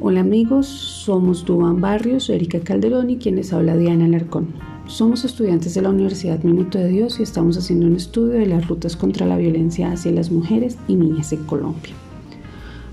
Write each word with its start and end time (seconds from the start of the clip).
Hola 0.00 0.20
amigos, 0.20 0.68
somos 0.68 1.44
Duan 1.44 1.80
Barrios, 1.80 2.30
Erika 2.30 2.60
Calderón 2.60 3.10
y 3.10 3.16
quien 3.16 3.34
les 3.34 3.52
habla 3.52 3.76
Diana 3.76 4.04
Alarcón. 4.04 4.46
Somos 4.86 5.24
estudiantes 5.24 5.74
de 5.74 5.82
la 5.82 5.90
Universidad 5.90 6.40
Minuto 6.44 6.78
de 6.78 6.86
Dios 6.86 7.18
y 7.18 7.24
estamos 7.24 7.58
haciendo 7.58 7.88
un 7.88 7.96
estudio 7.96 8.38
de 8.38 8.46
las 8.46 8.68
rutas 8.68 8.94
contra 8.94 9.26
la 9.26 9.36
violencia 9.36 9.90
hacia 9.90 10.12
las 10.12 10.30
mujeres 10.30 10.78
y 10.86 10.94
niñas 10.94 11.32
en 11.32 11.42
Colombia. 11.42 11.94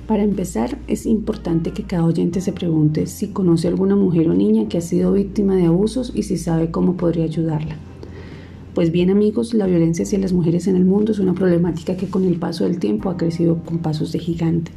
Para 0.07 0.23
empezar, 0.23 0.79
es 0.87 1.05
importante 1.05 1.73
que 1.73 1.83
cada 1.83 2.05
oyente 2.05 2.41
se 2.41 2.53
pregunte 2.53 3.05
si 3.05 3.27
conoce 3.27 3.67
alguna 3.67 3.95
mujer 3.95 4.27
o 4.27 4.33
niña 4.33 4.67
que 4.67 4.79
ha 4.79 4.81
sido 4.81 5.13
víctima 5.13 5.55
de 5.55 5.67
abusos 5.67 6.11
y 6.15 6.23
si 6.23 6.39
sabe 6.39 6.71
cómo 6.71 6.97
podría 6.97 7.25
ayudarla. 7.25 7.75
Pues 8.73 8.91
bien 8.91 9.11
amigos, 9.11 9.53
la 9.53 9.67
violencia 9.67 10.05
hacia 10.05 10.17
las 10.17 10.33
mujeres 10.33 10.65
en 10.65 10.75
el 10.75 10.85
mundo 10.85 11.11
es 11.11 11.19
una 11.19 11.35
problemática 11.35 11.97
que 11.97 12.07
con 12.07 12.25
el 12.25 12.37
paso 12.39 12.63
del 12.63 12.79
tiempo 12.79 13.11
ha 13.11 13.17
crecido 13.17 13.59
con 13.63 13.77
pasos 13.77 14.11
de 14.11 14.17
gigante. 14.17 14.71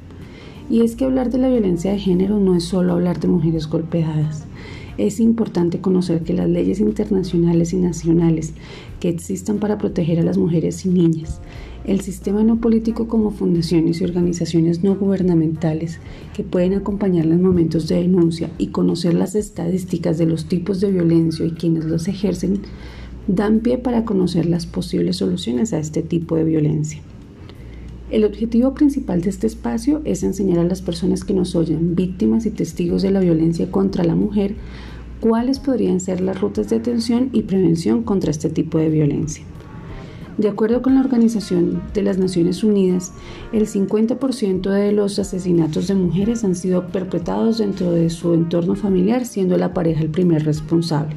Y 0.70 0.82
es 0.82 0.96
que 0.96 1.04
hablar 1.04 1.30
de 1.30 1.38
la 1.38 1.48
violencia 1.48 1.92
de 1.92 1.98
género 1.98 2.38
no 2.38 2.54
es 2.54 2.64
solo 2.64 2.92
hablar 2.92 3.20
de 3.20 3.28
mujeres 3.28 3.68
golpeadas. 3.68 4.45
Es 4.98 5.20
importante 5.20 5.80
conocer 5.80 6.22
que 6.22 6.34
las 6.34 6.48
leyes 6.48 6.80
internacionales 6.80 7.72
y 7.72 7.77
nacionales 7.77 8.52
que 9.00 9.08
existan 9.08 9.58
para 9.58 9.78
proteger 9.78 10.18
a 10.18 10.24
las 10.24 10.36
mujeres 10.36 10.84
y 10.84 10.88
niñas, 10.88 11.41
el 11.84 12.00
sistema 12.02 12.42
no 12.42 12.60
político 12.60 13.08
como 13.08 13.30
fundaciones 13.30 14.00
y 14.00 14.04
organizaciones 14.04 14.84
no 14.84 14.96
gubernamentales 14.96 16.00
que 16.34 16.42
pueden 16.42 16.74
acompañar 16.74 17.24
los 17.24 17.38
momentos 17.38 17.88
de 17.88 17.96
denuncia 17.96 18.50
y 18.58 18.66
conocer 18.66 19.14
las 19.14 19.34
estadísticas 19.34 20.19
de 20.19 20.27
los 20.27 20.46
tipos 20.46 20.80
de 20.80 20.91
violencia 20.91 21.46
y 21.46 21.52
quienes 21.52 21.86
los 21.86 22.06
ejercen, 22.08 22.60
dan 23.27 23.60
pie 23.60 23.78
para 23.78 24.05
conocer 24.05 24.44
las 24.44 24.66
posibles 24.66 25.16
soluciones 25.16 25.72
a 25.72 25.78
este 25.78 26.02
tipo 26.02 26.36
de 26.36 26.44
violencia. 26.44 27.00
El 28.10 28.24
objetivo 28.24 28.72
principal 28.72 29.20
de 29.20 29.28
este 29.28 29.46
espacio 29.46 30.00
es 30.04 30.22
enseñar 30.22 30.60
a 30.60 30.64
las 30.64 30.80
personas 30.80 31.24
que 31.24 31.34
nos 31.34 31.55
oyen, 31.55 31.94
víctimas 31.94 32.46
y 32.46 32.50
testigos 32.50 33.02
de 33.02 33.10
la 33.10 33.20
violencia 33.20 33.70
contra 33.70 34.02
la 34.02 34.14
mujer, 34.14 34.55
cuáles 35.20 35.58
podrían 35.58 36.00
ser 36.00 36.22
las 36.22 36.41
rutas 36.41 36.70
de 36.70 36.77
atención 36.77 37.28
y 37.34 37.42
prevención 37.42 38.02
contra 38.02 38.30
este 38.30 38.48
tipo 38.48 38.78
de 38.78 38.88
violencia. 38.88 39.44
De 40.38 40.48
acuerdo 40.48 40.80
con 40.80 40.94
la 40.94 41.00
Organización 41.00 41.83
de 41.92 42.02
las 42.02 42.16
Naciones 42.16 42.64
Unidas, 42.64 43.12
el 43.52 43.66
50% 43.66 44.70
de 44.70 44.92
los 44.92 45.18
asesinatos 45.18 45.88
de 45.88 45.96
mujeres 45.96 46.44
han 46.44 46.55
sido 46.55 46.86
perpetrados 46.86 47.58
dentro 47.58 47.90
de 47.90 48.08
su 48.08 48.33
entorno 48.33 48.74
familiar, 48.74 49.27
siendo 49.27 49.58
la 49.58 49.74
pareja 49.74 50.00
el 50.00 50.11
primer 50.11 50.46
responsable. 50.46 51.14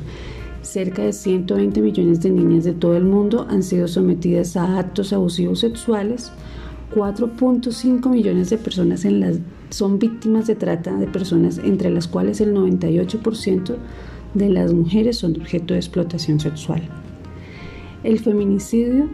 Cerca 0.62 1.04
de 1.04 1.14
120 1.14 1.82
millones 1.82 2.20
de 2.22 2.32
niñas 2.32 2.66
de 2.66 2.74
todo 2.74 2.98
el 2.98 3.06
mundo 3.06 3.48
han 3.50 3.64
sido 3.64 3.88
sometidas 3.88 4.58
a 4.58 4.78
actos 4.78 5.14
abusivos 5.14 5.60
sexuales, 5.60 6.32
4.5 6.94 8.10
millones 8.10 8.50
de 8.50 8.58
personas 8.58 9.06
son 9.70 10.00
víctimas 10.00 10.48
de 10.48 10.56
trata 10.56 10.94
de 10.96 11.08
personas, 11.08 11.58
entre 11.60 11.90
las 11.90 12.08
cuales 12.08 12.42
el 12.42 12.54
98% 12.54 13.76
de 14.34 14.50
las 14.50 14.74
mujeres 14.74 15.18
son 15.18 15.40
objeto 15.40 15.74
de 15.74 15.80
explotación 15.80 16.40
sexual. 16.40 16.82
El 18.04 18.20
feminicidio 18.20 19.08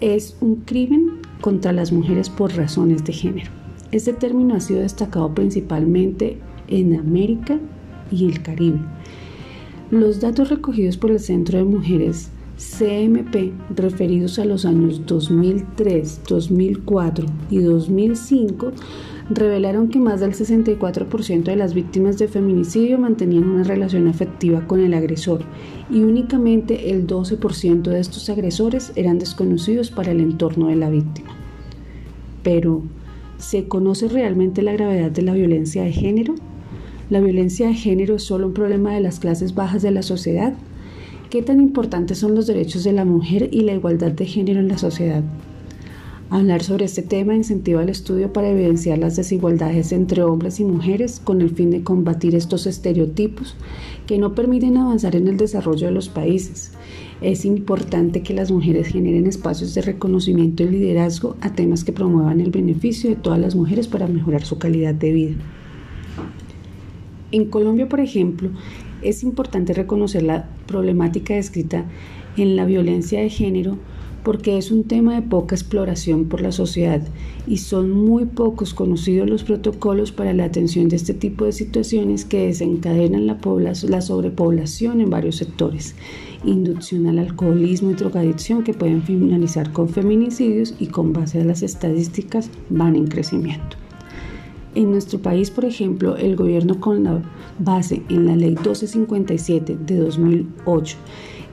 es 0.00 0.36
un 0.40 0.56
crimen 0.56 1.20
contra 1.40 1.72
las 1.72 1.90
mujeres 1.90 2.30
por 2.30 2.54
razones 2.54 3.04
de 3.04 3.12
género. 3.12 3.50
Este 3.92 4.12
término 4.12 4.54
ha 4.54 4.60
sido 4.60 4.80
destacado 4.80 5.34
principalmente 5.34 6.38
en 6.68 6.98
América 6.98 7.58
y 8.10 8.26
el 8.26 8.42
Caribe. 8.42 8.80
Los 9.90 10.20
datos 10.20 10.50
recogidos 10.50 10.96
por 10.96 11.10
el 11.10 11.20
Centro 11.20 11.58
de 11.58 11.64
Mujeres 11.64 12.30
CMP 12.56 13.52
referidos 13.74 14.38
a 14.38 14.46
los 14.46 14.64
años 14.64 15.02
2003, 15.06 16.22
2004 16.26 17.26
y 17.50 17.58
2005 17.58 18.72
revelaron 19.28 19.88
que 19.88 19.98
más 19.98 20.20
del 20.20 20.32
64% 20.32 21.42
de 21.42 21.56
las 21.56 21.74
víctimas 21.74 22.16
de 22.18 22.28
feminicidio 22.28 22.98
mantenían 22.98 23.44
una 23.44 23.64
relación 23.64 24.08
afectiva 24.08 24.66
con 24.66 24.80
el 24.80 24.94
agresor 24.94 25.42
y 25.90 26.00
únicamente 26.00 26.90
el 26.92 27.06
12% 27.06 27.82
de 27.82 28.00
estos 28.00 28.30
agresores 28.30 28.92
eran 28.96 29.18
desconocidos 29.18 29.90
para 29.90 30.12
el 30.12 30.20
entorno 30.20 30.68
de 30.68 30.76
la 30.76 30.88
víctima. 30.88 31.30
Pero, 32.42 32.82
¿se 33.36 33.68
conoce 33.68 34.08
realmente 34.08 34.62
la 34.62 34.72
gravedad 34.72 35.10
de 35.10 35.22
la 35.22 35.34
violencia 35.34 35.82
de 35.82 35.92
género? 35.92 36.34
¿La 37.10 37.20
violencia 37.20 37.68
de 37.68 37.74
género 37.74 38.14
es 38.16 38.22
solo 38.22 38.46
un 38.46 38.54
problema 38.54 38.94
de 38.94 39.00
las 39.00 39.20
clases 39.20 39.54
bajas 39.54 39.82
de 39.82 39.90
la 39.90 40.02
sociedad? 40.02 40.54
¿Qué 41.36 41.42
tan 41.42 41.60
importantes 41.60 42.16
son 42.16 42.34
los 42.34 42.46
derechos 42.46 42.82
de 42.82 42.92
la 42.92 43.04
mujer 43.04 43.50
y 43.52 43.60
la 43.60 43.74
igualdad 43.74 44.10
de 44.10 44.24
género 44.24 44.58
en 44.58 44.68
la 44.68 44.78
sociedad? 44.78 45.22
Hablar 46.30 46.62
sobre 46.62 46.86
este 46.86 47.02
tema 47.02 47.34
incentiva 47.34 47.82
el 47.82 47.90
estudio 47.90 48.32
para 48.32 48.48
evidenciar 48.48 48.96
las 48.96 49.16
desigualdades 49.16 49.92
entre 49.92 50.22
hombres 50.22 50.60
y 50.60 50.64
mujeres 50.64 51.20
con 51.22 51.42
el 51.42 51.50
fin 51.50 51.70
de 51.70 51.82
combatir 51.82 52.34
estos 52.34 52.66
estereotipos 52.66 53.54
que 54.06 54.16
no 54.16 54.34
permiten 54.34 54.78
avanzar 54.78 55.14
en 55.14 55.28
el 55.28 55.36
desarrollo 55.36 55.88
de 55.88 55.92
los 55.92 56.08
países. 56.08 56.72
Es 57.20 57.44
importante 57.44 58.22
que 58.22 58.32
las 58.32 58.50
mujeres 58.50 58.86
generen 58.86 59.26
espacios 59.26 59.74
de 59.74 59.82
reconocimiento 59.82 60.62
y 60.62 60.70
liderazgo 60.70 61.36
a 61.42 61.52
temas 61.52 61.84
que 61.84 61.92
promuevan 61.92 62.40
el 62.40 62.50
beneficio 62.50 63.10
de 63.10 63.16
todas 63.16 63.38
las 63.38 63.54
mujeres 63.54 63.88
para 63.88 64.06
mejorar 64.06 64.42
su 64.42 64.56
calidad 64.56 64.94
de 64.94 65.12
vida. 65.12 65.34
En 67.30 67.44
Colombia, 67.50 67.88
por 67.90 68.00
ejemplo, 68.00 68.48
es 69.02 69.22
importante 69.22 69.72
reconocer 69.72 70.22
la 70.22 70.48
problemática 70.66 71.34
descrita 71.34 71.84
en 72.36 72.56
la 72.56 72.64
violencia 72.64 73.20
de 73.20 73.30
género 73.30 73.78
porque 74.26 74.58
es 74.58 74.72
un 74.72 74.82
tema 74.82 75.14
de 75.14 75.22
poca 75.22 75.54
exploración 75.54 76.24
por 76.24 76.40
la 76.40 76.50
sociedad 76.50 77.00
y 77.46 77.58
son 77.58 77.92
muy 77.92 78.24
pocos 78.24 78.74
conocidos 78.74 79.30
los 79.30 79.44
protocolos 79.44 80.10
para 80.10 80.32
la 80.32 80.46
atención 80.46 80.88
de 80.88 80.96
este 80.96 81.14
tipo 81.14 81.44
de 81.44 81.52
situaciones 81.52 82.24
que 82.24 82.48
desencadenan 82.48 83.28
la, 83.28 83.38
la 83.88 84.00
sobrepoblación 84.00 85.00
en 85.00 85.10
varios 85.10 85.36
sectores, 85.36 85.94
inducción 86.44 87.06
al 87.06 87.20
alcoholismo 87.20 87.92
y 87.92 87.94
drogadicción 87.94 88.64
que 88.64 88.74
pueden 88.74 89.04
finalizar 89.04 89.72
con 89.72 89.88
feminicidios 89.88 90.74
y 90.80 90.88
con 90.88 91.12
base 91.12 91.40
a 91.40 91.44
las 91.44 91.62
estadísticas 91.62 92.50
van 92.68 92.96
en 92.96 93.06
crecimiento. 93.06 93.76
En 94.76 94.90
nuestro 94.90 95.18
país, 95.18 95.50
por 95.50 95.64
ejemplo, 95.64 96.18
el 96.18 96.36
gobierno 96.36 96.78
con 96.80 97.02
la 97.02 97.22
base 97.58 98.02
en 98.10 98.26
la 98.26 98.36
Ley 98.36 98.50
1257 98.50 99.74
de 99.74 99.96
2008, 99.96 100.98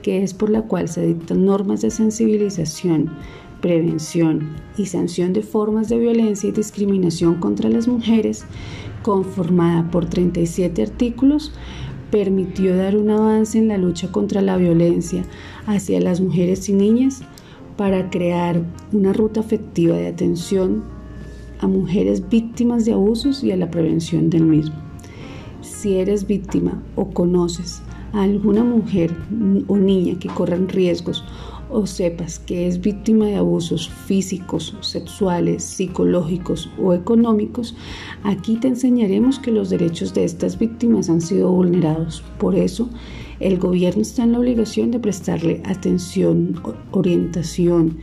que 0.02 0.22
es 0.22 0.34
por 0.34 0.50
la 0.50 0.60
cual 0.60 0.90
se 0.90 1.06
dictan 1.06 1.46
normas 1.46 1.80
de 1.80 1.90
sensibilización, 1.90 3.14
prevención 3.62 4.50
y 4.76 4.84
sanción 4.84 5.32
de 5.32 5.40
formas 5.40 5.88
de 5.88 5.98
violencia 5.98 6.50
y 6.50 6.52
discriminación 6.52 7.36
contra 7.36 7.70
las 7.70 7.88
mujeres, 7.88 8.44
conformada 9.02 9.90
por 9.90 10.04
37 10.04 10.82
artículos, 10.82 11.50
permitió 12.10 12.76
dar 12.76 12.94
un 12.94 13.08
avance 13.08 13.56
en 13.56 13.68
la 13.68 13.78
lucha 13.78 14.12
contra 14.12 14.42
la 14.42 14.58
violencia 14.58 15.24
hacia 15.64 15.98
las 15.98 16.20
mujeres 16.20 16.68
y 16.68 16.74
niñas 16.74 17.22
para 17.78 18.10
crear 18.10 18.62
una 18.92 19.14
ruta 19.14 19.40
efectiva 19.40 19.96
de 19.96 20.08
atención 20.08 20.93
a 21.60 21.66
mujeres 21.66 22.28
víctimas 22.28 22.84
de 22.84 22.92
abusos 22.92 23.42
y 23.44 23.52
a 23.52 23.56
la 23.56 23.70
prevención 23.70 24.30
del 24.30 24.44
mismo. 24.44 24.74
Si 25.60 25.94
eres 25.94 26.26
víctima 26.26 26.82
o 26.96 27.10
conoces 27.10 27.82
a 28.12 28.22
alguna 28.22 28.64
mujer 28.64 29.14
o 29.66 29.76
niña 29.76 30.18
que 30.18 30.28
corran 30.28 30.68
riesgos 30.68 31.24
o 31.70 31.86
sepas 31.86 32.38
que 32.38 32.66
es 32.68 32.80
víctima 32.80 33.26
de 33.26 33.36
abusos 33.36 33.88
físicos, 33.88 34.76
sexuales, 34.80 35.64
psicológicos 35.64 36.70
o 36.80 36.92
económicos, 36.92 37.74
aquí 38.22 38.56
te 38.56 38.68
enseñaremos 38.68 39.38
que 39.38 39.50
los 39.50 39.70
derechos 39.70 40.14
de 40.14 40.24
estas 40.24 40.58
víctimas 40.58 41.08
han 41.08 41.20
sido 41.20 41.50
vulnerados. 41.50 42.22
Por 42.38 42.54
eso, 42.54 42.88
el 43.40 43.58
gobierno 43.58 44.02
está 44.02 44.22
en 44.22 44.32
la 44.32 44.38
obligación 44.38 44.90
de 44.90 45.00
prestarle 45.00 45.62
atención, 45.64 46.60
orientación, 46.92 47.98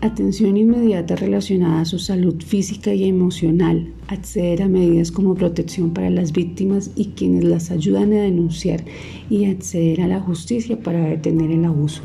Atención 0.00 0.56
inmediata 0.56 1.16
relacionada 1.16 1.80
a 1.80 1.84
su 1.84 1.98
salud 1.98 2.42
física 2.42 2.94
y 2.94 3.04
emocional. 3.04 3.92
Acceder 4.08 4.62
a 4.62 4.68
medidas 4.68 5.10
como 5.10 5.34
protección 5.34 5.90
para 5.92 6.10
las 6.10 6.32
víctimas 6.32 6.90
y 6.96 7.06
quienes 7.16 7.44
las 7.44 7.70
ayudan 7.70 8.12
a 8.12 8.22
denunciar 8.22 8.84
y 9.30 9.46
acceder 9.46 10.02
a 10.02 10.08
la 10.08 10.20
justicia 10.20 10.78
para 10.78 11.00
detener 11.00 11.50
el 11.50 11.64
abuso. 11.64 12.02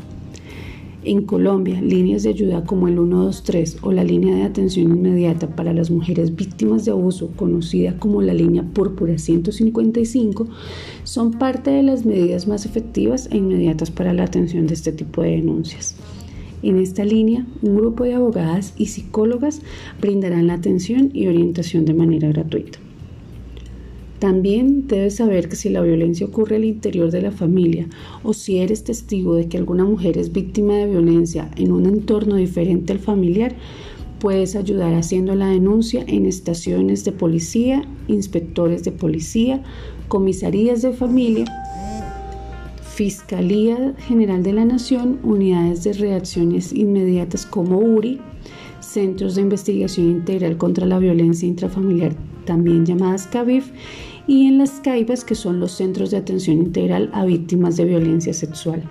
En 1.04 1.22
Colombia, 1.22 1.80
líneas 1.80 2.22
de 2.22 2.30
ayuda 2.30 2.64
como 2.64 2.86
el 2.86 2.94
123 2.94 3.78
o 3.82 3.90
la 3.90 4.04
línea 4.04 4.36
de 4.36 4.44
atención 4.44 4.92
inmediata 4.96 5.48
para 5.48 5.72
las 5.72 5.90
mujeres 5.90 6.36
víctimas 6.36 6.84
de 6.84 6.92
abuso, 6.92 7.30
conocida 7.34 7.98
como 7.98 8.22
la 8.22 8.34
línea 8.34 8.62
Púrpura 8.62 9.18
155, 9.18 10.46
son 11.02 11.32
parte 11.32 11.70
de 11.70 11.82
las 11.82 12.06
medidas 12.06 12.46
más 12.46 12.66
efectivas 12.66 13.28
e 13.32 13.36
inmediatas 13.38 13.90
para 13.90 14.12
la 14.12 14.24
atención 14.24 14.68
de 14.68 14.74
este 14.74 14.92
tipo 14.92 15.22
de 15.22 15.30
denuncias. 15.30 15.96
En 16.62 16.78
esta 16.78 17.04
línea, 17.04 17.46
un 17.62 17.76
grupo 17.76 18.04
de 18.04 18.14
abogadas 18.14 18.74
y 18.76 18.86
psicólogas 18.86 19.62
brindarán 20.00 20.46
la 20.46 20.54
atención 20.54 21.10
y 21.12 21.26
orientación 21.26 21.84
de 21.84 21.94
manera 21.94 22.28
gratuita. 22.28 22.78
También 24.20 24.86
debes 24.86 25.16
saber 25.16 25.48
que 25.48 25.56
si 25.56 25.68
la 25.68 25.80
violencia 25.80 26.26
ocurre 26.26 26.56
al 26.56 26.64
interior 26.64 27.10
de 27.10 27.22
la 27.22 27.32
familia 27.32 27.88
o 28.22 28.32
si 28.32 28.58
eres 28.58 28.84
testigo 28.84 29.34
de 29.34 29.48
que 29.48 29.58
alguna 29.58 29.84
mujer 29.84 30.16
es 30.16 30.30
víctima 30.30 30.74
de 30.74 30.86
violencia 30.86 31.50
en 31.56 31.72
un 31.72 31.86
entorno 31.86 32.36
diferente 32.36 32.92
al 32.92 33.00
familiar, 33.00 33.56
Puedes 34.22 34.54
ayudar 34.54 34.94
haciendo 34.94 35.34
la 35.34 35.48
denuncia 35.48 36.04
en 36.06 36.26
estaciones 36.26 37.04
de 37.04 37.10
policía, 37.10 37.82
inspectores 38.06 38.84
de 38.84 38.92
policía, 38.92 39.64
comisarías 40.06 40.80
de 40.80 40.92
familia, 40.92 41.44
Fiscalía 42.94 43.94
General 44.06 44.42
de 44.42 44.52
la 44.52 44.66
Nación, 44.66 45.18
unidades 45.22 45.82
de 45.82 45.94
reacciones 45.94 46.74
inmediatas 46.74 47.46
como 47.46 47.78
URI, 47.78 48.20
Centros 48.80 49.34
de 49.34 49.40
Investigación 49.40 50.10
Integral 50.10 50.58
contra 50.58 50.84
la 50.84 50.98
Violencia 50.98 51.48
Intrafamiliar, 51.48 52.14
también 52.44 52.84
llamadas 52.84 53.26
CAVIF, 53.28 53.70
y 54.26 54.46
en 54.46 54.58
las 54.58 54.72
CAIBAS, 54.80 55.24
que 55.24 55.34
son 55.34 55.58
los 55.58 55.72
Centros 55.72 56.10
de 56.10 56.18
Atención 56.18 56.58
Integral 56.58 57.08
a 57.14 57.24
Víctimas 57.24 57.78
de 57.78 57.86
Violencia 57.86 58.34
Sexual. 58.34 58.82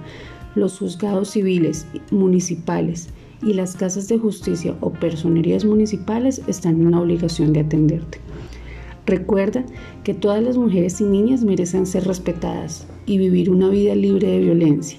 Los 0.56 0.80
juzgados 0.80 1.30
civiles, 1.30 1.86
municipales 2.10 3.10
y 3.44 3.54
las 3.54 3.76
casas 3.76 4.08
de 4.08 4.18
justicia 4.18 4.76
o 4.82 4.92
personerías 4.92 5.64
municipales 5.64 6.42
están 6.48 6.82
en 6.82 6.90
la 6.90 7.02
obligación 7.02 7.54
de 7.54 7.60
atenderte. 7.60 8.18
Recuerda 9.06 9.66
que 10.04 10.14
todas 10.14 10.44
las 10.44 10.58
mujeres 10.58 11.02
y 11.02 11.06
niñas 11.06 11.44
merecen 11.44 11.86
ser 11.86 12.06
respetadas 12.06 12.88
y 13.06 13.18
vivir 13.18 13.50
una 13.50 13.70
vida 13.70 13.96
libre 13.96 14.28
de 14.28 14.40
violencia. 14.40 14.98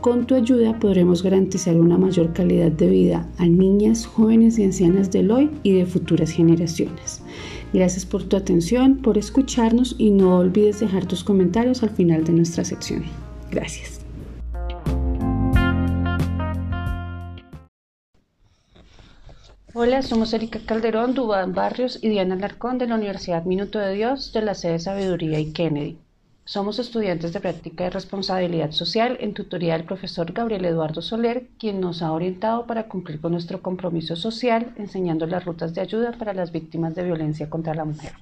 Con 0.00 0.26
tu 0.26 0.34
ayuda 0.34 0.78
podremos 0.78 1.22
garantizar 1.22 1.76
una 1.80 1.98
mayor 1.98 2.32
calidad 2.32 2.70
de 2.70 2.88
vida 2.88 3.28
a 3.38 3.46
niñas, 3.46 4.06
jóvenes 4.06 4.58
y 4.58 4.64
ancianas 4.64 5.10
del 5.10 5.30
hoy 5.30 5.50
y 5.62 5.72
de 5.72 5.86
futuras 5.86 6.30
generaciones. 6.30 7.22
Gracias 7.72 8.06
por 8.06 8.22
tu 8.22 8.36
atención, 8.36 8.98
por 8.98 9.18
escucharnos 9.18 9.96
y 9.98 10.10
no 10.10 10.38
olvides 10.38 10.80
dejar 10.80 11.06
tus 11.06 11.24
comentarios 11.24 11.82
al 11.82 11.90
final 11.90 12.24
de 12.24 12.34
nuestra 12.34 12.64
sección. 12.64 13.02
Gracias. 13.50 13.95
Hola, 19.78 20.00
somos 20.00 20.32
Erika 20.32 20.58
Calderón, 20.64 21.12
Dubán 21.12 21.52
Barrios 21.52 21.98
y 22.02 22.08
Diana 22.08 22.34
Larcón 22.34 22.78
de 22.78 22.86
la 22.86 22.94
Universidad 22.94 23.44
Minuto 23.44 23.78
de 23.78 23.92
Dios 23.92 24.32
de 24.32 24.40
la 24.40 24.54
sede 24.54 24.78
Sabiduría 24.78 25.38
y 25.38 25.52
Kennedy. 25.52 25.98
Somos 26.46 26.78
estudiantes 26.78 27.34
de 27.34 27.40
práctica 27.40 27.84
de 27.84 27.90
responsabilidad 27.90 28.70
social 28.70 29.18
en 29.20 29.34
tutoría 29.34 29.74
del 29.74 29.84
profesor 29.84 30.32
Gabriel 30.32 30.64
Eduardo 30.64 31.02
Soler, 31.02 31.48
quien 31.58 31.78
nos 31.78 32.00
ha 32.00 32.12
orientado 32.12 32.64
para 32.66 32.88
cumplir 32.88 33.20
con 33.20 33.32
nuestro 33.32 33.60
compromiso 33.60 34.16
social 34.16 34.72
enseñando 34.78 35.26
las 35.26 35.44
rutas 35.44 35.74
de 35.74 35.82
ayuda 35.82 36.12
para 36.12 36.32
las 36.32 36.52
víctimas 36.52 36.94
de 36.94 37.04
violencia 37.04 37.50
contra 37.50 37.74
la 37.74 37.84
mujer. 37.84 38.12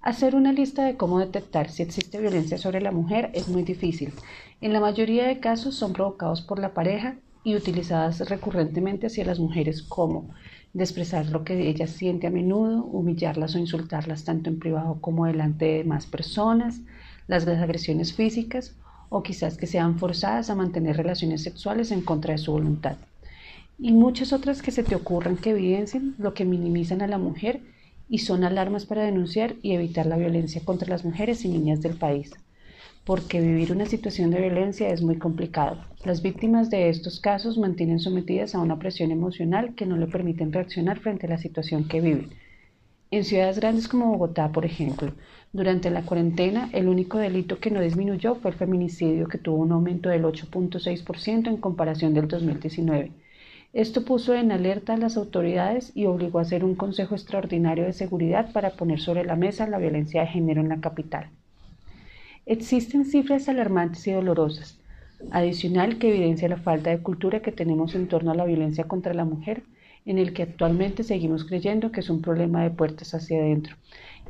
Hacer 0.00 0.34
una 0.34 0.54
lista 0.54 0.86
de 0.86 0.96
cómo 0.96 1.18
detectar 1.18 1.68
si 1.68 1.82
existe 1.82 2.18
violencia 2.18 2.56
sobre 2.56 2.80
la 2.80 2.92
mujer 2.92 3.28
es 3.34 3.48
muy 3.48 3.62
difícil. 3.62 4.14
En 4.62 4.72
la 4.72 4.80
mayoría 4.80 5.26
de 5.26 5.38
casos 5.38 5.74
son 5.74 5.92
provocados 5.92 6.40
por 6.40 6.58
la 6.58 6.72
pareja 6.72 7.16
y 7.46 7.54
utilizadas 7.54 8.28
recurrentemente 8.28 9.06
hacia 9.06 9.24
las 9.24 9.38
mujeres 9.38 9.80
como 9.80 10.30
de 10.72 10.82
expresar 10.82 11.26
lo 11.26 11.44
que 11.44 11.68
ellas 11.68 11.90
siente 11.90 12.26
a 12.26 12.30
menudo, 12.30 12.82
humillarlas 12.82 13.54
o 13.54 13.58
insultarlas 13.60 14.24
tanto 14.24 14.50
en 14.50 14.58
privado 14.58 15.00
como 15.00 15.26
delante 15.26 15.64
de 15.66 15.84
más 15.84 16.06
personas, 16.06 16.80
las 17.28 17.46
agresiones 17.46 18.14
físicas 18.14 18.74
o 19.10 19.22
quizás 19.22 19.56
que 19.56 19.68
sean 19.68 19.96
forzadas 19.96 20.50
a 20.50 20.56
mantener 20.56 20.96
relaciones 20.96 21.44
sexuales 21.44 21.92
en 21.92 22.00
contra 22.00 22.32
de 22.32 22.38
su 22.38 22.50
voluntad. 22.50 22.96
Y 23.78 23.92
muchas 23.92 24.32
otras 24.32 24.60
que 24.60 24.72
se 24.72 24.82
te 24.82 24.96
ocurran 24.96 25.36
que 25.36 25.50
evidencien 25.50 26.16
lo 26.18 26.34
que 26.34 26.44
minimizan 26.44 27.00
a 27.00 27.06
la 27.06 27.18
mujer 27.18 27.60
y 28.08 28.18
son 28.18 28.42
alarmas 28.42 28.86
para 28.86 29.04
denunciar 29.04 29.54
y 29.62 29.70
evitar 29.70 30.06
la 30.06 30.16
violencia 30.16 30.62
contra 30.64 30.88
las 30.88 31.04
mujeres 31.04 31.44
y 31.44 31.48
niñas 31.48 31.80
del 31.80 31.94
país 31.94 32.32
porque 33.06 33.40
vivir 33.40 33.70
una 33.70 33.86
situación 33.86 34.32
de 34.32 34.40
violencia 34.40 34.90
es 34.90 35.00
muy 35.00 35.16
complicado. 35.16 35.78
Las 36.04 36.22
víctimas 36.22 36.70
de 36.70 36.88
estos 36.88 37.20
casos 37.20 37.56
mantienen 37.56 38.00
sometidas 38.00 38.56
a 38.56 38.58
una 38.58 38.80
presión 38.80 39.12
emocional 39.12 39.76
que 39.76 39.86
no 39.86 39.96
le 39.96 40.08
permiten 40.08 40.52
reaccionar 40.52 40.98
frente 40.98 41.26
a 41.26 41.30
la 41.30 41.38
situación 41.38 41.86
que 41.86 42.00
viven. 42.00 42.30
En 43.12 43.22
ciudades 43.22 43.60
grandes 43.60 43.86
como 43.86 44.10
Bogotá, 44.10 44.50
por 44.50 44.64
ejemplo, 44.64 45.12
durante 45.52 45.88
la 45.88 46.02
cuarentena 46.02 46.68
el 46.72 46.88
único 46.88 47.18
delito 47.18 47.60
que 47.60 47.70
no 47.70 47.80
disminuyó 47.80 48.34
fue 48.34 48.50
el 48.50 48.56
feminicidio 48.56 49.28
que 49.28 49.38
tuvo 49.38 49.58
un 49.58 49.70
aumento 49.70 50.08
del 50.08 50.24
8.6% 50.24 51.46
en 51.46 51.58
comparación 51.58 52.12
del 52.12 52.26
2019. 52.26 53.12
Esto 53.72 54.04
puso 54.04 54.34
en 54.34 54.50
alerta 54.50 54.94
a 54.94 54.98
las 54.98 55.16
autoridades 55.16 55.92
y 55.94 56.06
obligó 56.06 56.40
a 56.40 56.42
hacer 56.42 56.64
un 56.64 56.74
Consejo 56.74 57.14
Extraordinario 57.14 57.84
de 57.84 57.92
Seguridad 57.92 58.50
para 58.52 58.70
poner 58.70 58.98
sobre 58.98 59.24
la 59.24 59.36
mesa 59.36 59.68
la 59.68 59.78
violencia 59.78 60.22
de 60.22 60.26
género 60.26 60.60
en 60.60 60.70
la 60.70 60.80
capital. 60.80 61.30
Existen 62.46 63.04
cifras 63.04 63.48
alarmantes 63.48 64.06
y 64.06 64.12
dolorosas, 64.12 64.78
adicional 65.32 65.98
que 65.98 66.10
evidencia 66.10 66.48
la 66.48 66.56
falta 66.56 66.90
de 66.90 67.02
cultura 67.02 67.42
que 67.42 67.50
tenemos 67.50 67.96
en 67.96 68.06
torno 68.06 68.30
a 68.30 68.36
la 68.36 68.44
violencia 68.44 68.84
contra 68.84 69.14
la 69.14 69.24
mujer, 69.24 69.64
en 70.04 70.18
el 70.18 70.32
que 70.32 70.44
actualmente 70.44 71.02
seguimos 71.02 71.44
creyendo 71.44 71.90
que 71.90 71.98
es 71.98 72.08
un 72.08 72.22
problema 72.22 72.62
de 72.62 72.70
puertas 72.70 73.14
hacia 73.14 73.38
adentro 73.38 73.74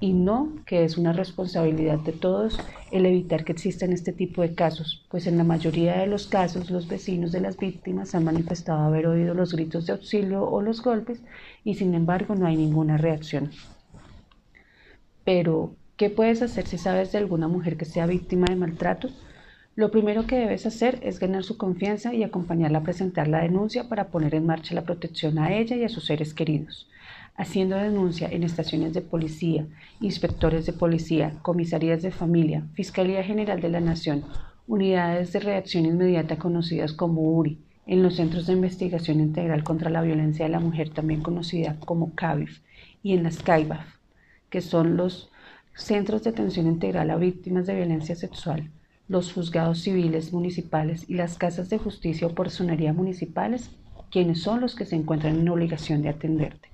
y 0.00 0.14
no 0.14 0.50
que 0.64 0.84
es 0.84 0.96
una 0.96 1.12
responsabilidad 1.12 1.98
de 1.98 2.12
todos 2.12 2.58
el 2.90 3.04
evitar 3.04 3.44
que 3.44 3.52
existan 3.52 3.92
este 3.92 4.14
tipo 4.14 4.40
de 4.40 4.54
casos, 4.54 5.04
pues 5.10 5.26
en 5.26 5.36
la 5.36 5.44
mayoría 5.44 5.98
de 5.98 6.06
los 6.06 6.26
casos 6.26 6.70
los 6.70 6.88
vecinos 6.88 7.32
de 7.32 7.42
las 7.42 7.58
víctimas 7.58 8.14
han 8.14 8.24
manifestado 8.24 8.80
haber 8.80 9.08
oído 9.08 9.34
los 9.34 9.52
gritos 9.52 9.84
de 9.84 9.92
auxilio 9.92 10.42
o 10.42 10.62
los 10.62 10.82
golpes 10.82 11.22
y 11.64 11.74
sin 11.74 11.92
embargo 11.92 12.34
no 12.34 12.46
hay 12.46 12.56
ninguna 12.56 12.96
reacción. 12.96 13.50
Pero, 15.24 15.76
¿Qué 15.96 16.10
puedes 16.10 16.42
hacer 16.42 16.66
si 16.66 16.76
sabes 16.76 17.12
de 17.12 17.16
alguna 17.16 17.48
mujer 17.48 17.78
que 17.78 17.86
sea 17.86 18.04
víctima 18.04 18.44
de 18.50 18.56
maltrato? 18.56 19.08
Lo 19.76 19.90
primero 19.90 20.26
que 20.26 20.36
debes 20.36 20.66
hacer 20.66 20.98
es 21.02 21.18
ganar 21.18 21.42
su 21.42 21.56
confianza 21.56 22.12
y 22.12 22.22
acompañarla 22.22 22.80
a 22.80 22.82
presentar 22.82 23.28
la 23.28 23.40
denuncia 23.40 23.88
para 23.88 24.08
poner 24.08 24.34
en 24.34 24.44
marcha 24.44 24.74
la 24.74 24.84
protección 24.84 25.38
a 25.38 25.56
ella 25.56 25.74
y 25.74 25.84
a 25.84 25.88
sus 25.88 26.04
seres 26.04 26.34
queridos. 26.34 26.86
Haciendo 27.34 27.76
denuncia 27.76 28.28
en 28.30 28.42
estaciones 28.42 28.92
de 28.92 29.00
policía, 29.00 29.64
inspectores 30.02 30.66
de 30.66 30.74
policía, 30.74 31.32
comisarías 31.40 32.02
de 32.02 32.10
familia, 32.10 32.66
Fiscalía 32.74 33.22
General 33.24 33.62
de 33.62 33.70
la 33.70 33.80
Nación, 33.80 34.22
unidades 34.66 35.32
de 35.32 35.40
reacción 35.40 35.86
inmediata 35.86 36.36
conocidas 36.36 36.92
como 36.92 37.22
URI, 37.22 37.58
en 37.86 38.02
los 38.02 38.16
Centros 38.16 38.46
de 38.46 38.52
Investigación 38.52 39.20
Integral 39.20 39.64
contra 39.64 39.88
la 39.88 40.02
Violencia 40.02 40.44
de 40.44 40.52
la 40.52 40.60
Mujer, 40.60 40.90
también 40.90 41.22
conocida 41.22 41.76
como 41.80 42.14
CAVIF, 42.14 42.60
y 43.02 43.14
en 43.14 43.22
las 43.22 43.42
CAIBAF, 43.42 43.96
que 44.50 44.60
son 44.60 44.98
los 44.98 45.30
centros 45.76 46.24
de 46.24 46.30
atención 46.30 46.66
integral 46.66 47.10
a 47.10 47.16
víctimas 47.16 47.66
de 47.66 47.74
violencia 47.74 48.16
sexual, 48.16 48.70
los 49.08 49.32
juzgados 49.32 49.82
civiles 49.82 50.32
municipales 50.32 51.04
y 51.08 51.14
las 51.14 51.36
casas 51.36 51.68
de 51.68 51.78
justicia 51.78 52.26
o 52.26 52.34
personería 52.34 52.92
municipales, 52.92 53.70
quienes 54.10 54.40
son 54.40 54.60
los 54.60 54.74
que 54.74 54.86
se 54.86 54.96
encuentran 54.96 55.38
en 55.38 55.48
obligación 55.48 56.02
de 56.02 56.08
atenderte. 56.08 56.70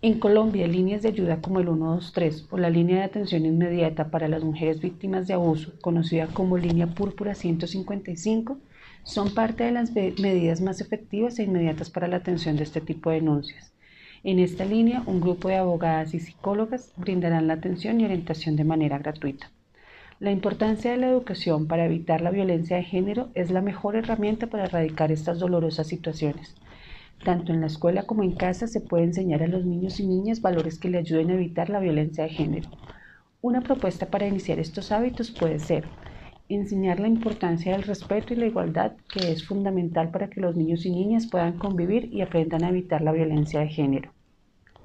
En 0.00 0.18
Colombia, 0.20 0.66
líneas 0.66 1.02
de 1.02 1.08
ayuda 1.08 1.40
como 1.40 1.60
el 1.60 1.66
123 1.66 2.46
o 2.50 2.56
la 2.56 2.70
línea 2.70 2.98
de 2.98 3.04
atención 3.04 3.44
inmediata 3.44 4.10
para 4.10 4.28
las 4.28 4.42
mujeres 4.42 4.80
víctimas 4.80 5.26
de 5.26 5.34
abuso, 5.34 5.72
conocida 5.82 6.28
como 6.28 6.56
línea 6.56 6.86
púrpura 6.86 7.34
155, 7.34 8.58
son 9.02 9.34
parte 9.34 9.64
de 9.64 9.72
las 9.72 9.92
medidas 9.92 10.60
más 10.60 10.80
efectivas 10.80 11.38
e 11.38 11.44
inmediatas 11.44 11.90
para 11.90 12.08
la 12.08 12.16
atención 12.16 12.56
de 12.56 12.62
este 12.62 12.80
tipo 12.80 13.10
de 13.10 13.16
denuncias. 13.16 13.72
En 14.24 14.40
esta 14.40 14.64
línea, 14.64 15.02
un 15.06 15.20
grupo 15.20 15.48
de 15.48 15.56
abogadas 15.56 16.12
y 16.12 16.18
psicólogas 16.18 16.92
brindarán 16.96 17.46
la 17.46 17.54
atención 17.54 18.00
y 18.00 18.04
orientación 18.04 18.56
de 18.56 18.64
manera 18.64 18.98
gratuita. 18.98 19.52
La 20.18 20.32
importancia 20.32 20.90
de 20.90 20.96
la 20.96 21.08
educación 21.08 21.68
para 21.68 21.84
evitar 21.84 22.20
la 22.20 22.32
violencia 22.32 22.76
de 22.76 22.82
género 22.82 23.28
es 23.34 23.52
la 23.52 23.62
mejor 23.62 23.94
herramienta 23.94 24.48
para 24.48 24.64
erradicar 24.64 25.12
estas 25.12 25.38
dolorosas 25.38 25.86
situaciones. 25.86 26.56
Tanto 27.24 27.52
en 27.52 27.60
la 27.60 27.68
escuela 27.68 28.02
como 28.02 28.24
en 28.24 28.32
casa 28.32 28.66
se 28.66 28.80
puede 28.80 29.04
enseñar 29.04 29.44
a 29.44 29.48
los 29.48 29.64
niños 29.64 30.00
y 30.00 30.06
niñas 30.06 30.40
valores 30.40 30.80
que 30.80 30.90
le 30.90 30.98
ayuden 30.98 31.30
a 31.30 31.34
evitar 31.34 31.70
la 31.70 31.78
violencia 31.78 32.24
de 32.24 32.30
género. 32.30 32.68
Una 33.40 33.60
propuesta 33.60 34.06
para 34.06 34.26
iniciar 34.26 34.58
estos 34.58 34.90
hábitos 34.90 35.30
puede 35.30 35.60
ser 35.60 35.84
enseñar 36.48 36.98
la 37.00 37.08
importancia 37.08 37.72
del 37.72 37.82
respeto 37.82 38.32
y 38.32 38.36
la 38.36 38.46
igualdad, 38.46 38.92
que 39.12 39.32
es 39.32 39.46
fundamental 39.46 40.10
para 40.10 40.30
que 40.30 40.40
los 40.40 40.56
niños 40.56 40.86
y 40.86 40.90
niñas 40.90 41.26
puedan 41.26 41.58
convivir 41.58 42.12
y 42.12 42.22
aprendan 42.22 42.64
a 42.64 42.70
evitar 42.70 43.02
la 43.02 43.12
violencia 43.12 43.60
de 43.60 43.68
género. 43.68 44.12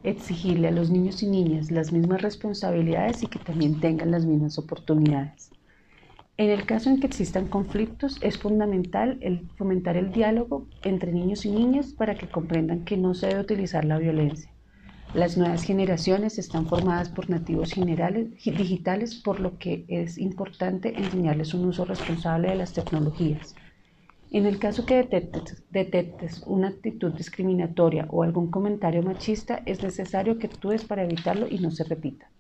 Exigirle 0.04 0.68
a 0.68 0.72
los 0.72 0.90
niños 0.90 1.24
y 1.24 1.28
niñas 1.28 1.72
las 1.72 1.94
mismas 1.94 2.22
responsabilidades 2.22 3.24
y 3.24 3.28
que 3.28 3.40
también 3.40 3.80
tengan 3.80 4.12
las 4.12 4.26
mismas 4.26 4.60
oportunidades. 4.60 5.52
En 6.36 6.50
el 6.50 6.66
caso 6.66 6.90
en 6.90 7.00
que 7.00 7.08
existan 7.08 7.48
conflictos, 7.48 8.18
es 8.22 8.38
fundamental 8.38 9.20
fomentar 9.56 9.98
el 9.98 10.12
diálogo 10.12 10.68
entre 10.84 11.14
niños 11.14 11.46
y 11.46 11.52
niñas 11.52 11.94
para 11.94 12.16
que 12.16 12.28
comprendan 12.28 12.86
que 12.86 12.98
no 12.98 13.14
se 13.14 13.28
debe 13.28 13.42
utilizar 13.42 13.86
la 13.86 14.00
violencia. 14.00 14.53
Las 15.14 15.38
nuevas 15.38 15.64
generaciones 15.64 16.38
están 16.40 16.68
formadas 16.68 17.08
por 17.10 17.30
nativos 17.30 17.72
generales, 17.72 18.32
digitales, 18.44 19.16
por 19.16 19.40
lo 19.40 19.58
que 19.60 19.86
es 19.88 20.18
importante 20.18 21.00
enseñarles 21.00 21.54
un 21.54 21.66
uso 21.66 21.86
responsable 21.86 22.50
de 22.50 22.56
las 22.56 22.74
tecnologías. 22.74 23.56
En 24.32 24.46
el 24.48 24.60
caso 24.60 24.86
que 24.86 24.96
detectes, 25.70 26.44
una 26.48 26.70
actitud 26.70 27.14
discriminatoria 27.14 28.08
o 28.10 28.24
algún 28.24 28.52
comentario 28.52 29.04
machista, 29.04 29.62
es 29.66 29.84
necesario 29.84 30.40
que 30.40 30.48
actúes 30.48 30.84
para 30.86 31.04
evitarlo 31.04 31.48
y 31.48 31.60
no 31.60 31.72
se 31.72 31.86
repita. 31.86 32.32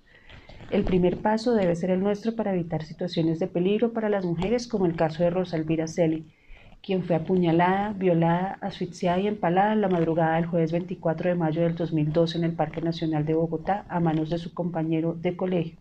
El 0.69 0.85
primer 0.85 1.21
paso 1.21 1.53
debe 1.53 1.75
ser 1.75 1.91
el 1.91 2.01
nuestro 2.01 2.35
para 2.35 2.53
evitar 2.53 2.83
situaciones 2.83 3.39
de 3.39 3.47
peligro 3.47 3.93
para 3.93 4.09
las 4.09 4.25
mujeres, 4.25 4.67
como 4.67 4.85
el 4.87 4.95
caso 4.95 5.23
de 5.23 5.29
Rosa 5.29 5.57
Elvira 5.57 5.87
Celi, 5.87 6.33
quien 6.83 7.03
fue 7.03 7.15
apuñalada, 7.15 7.93
violada, 7.93 8.57
asfixiada 8.59 9.17
y 9.17 9.27
empalada 9.27 9.73
la 9.75 9.87
madrugada 9.87 10.35
del 10.35 10.47
jueves 10.47 10.73
24 10.73 11.29
de 11.29 11.35
mayo 11.35 11.61
del 11.61 11.75
2012 11.75 12.37
en 12.37 12.43
el 12.43 12.51
Parque 12.51 12.81
Nacional 12.81 13.25
de 13.25 13.33
Bogotá 13.33 13.85
a 13.87 14.01
manos 14.01 14.29
de 14.29 14.37
su 14.37 14.53
compañero 14.53 15.13
de 15.13 15.37
colegio. 15.37 15.77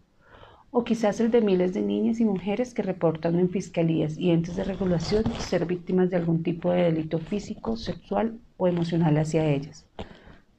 O 0.71 0.85
quizás 0.85 1.18
el 1.18 1.32
de 1.32 1.40
miles 1.40 1.75
de 1.75 1.82
niñas 1.82 2.21
y 2.21 2.25
mujeres 2.25 2.73
que 2.73 2.82
reportan 2.82 3.37
en 3.40 3.50
fiscalías 3.50 4.16
y 4.16 4.30
entes 4.30 4.54
de 4.54 4.62
regulación 4.62 5.25
ser 5.40 5.66
víctimas 5.66 6.09
de 6.09 6.18
algún 6.18 6.44
tipo 6.44 6.71
de 6.71 6.85
delito 6.85 7.18
físico, 7.18 7.76
sexual 7.76 8.38
o 8.56 8.68
emocional 8.68 9.18
hacia 9.18 9.44
ellas. 9.44 9.85